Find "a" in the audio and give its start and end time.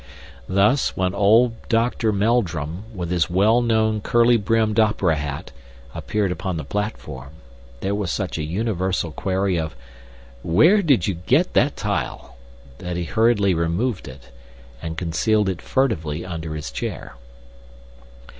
8.39-8.43